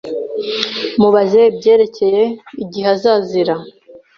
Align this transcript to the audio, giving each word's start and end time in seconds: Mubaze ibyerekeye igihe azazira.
Mubaze 0.99 1.41
ibyerekeye 1.51 2.23
igihe 2.63 2.87
azazira. 2.95 3.55